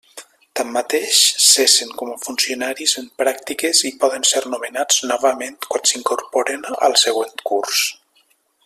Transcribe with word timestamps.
Tanmateix, 0.59 1.17
cessen 1.47 1.91
com 1.99 2.13
a 2.13 2.17
funcionaris 2.23 2.95
en 3.03 3.11
pràctiques 3.23 3.83
i 3.91 3.93
poden 4.05 4.27
ser 4.31 4.43
nomenats 4.55 5.05
novament 5.13 5.61
quan 5.69 5.87
s'incorporen 5.91 6.67
al 6.89 6.99
següent 7.07 7.39
curs. 7.53 7.85